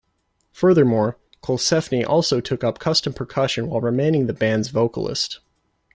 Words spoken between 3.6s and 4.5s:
while remaining the